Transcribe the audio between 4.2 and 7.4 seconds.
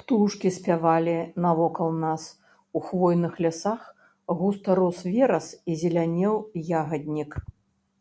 густа рос верас і зелянеў ягаднік.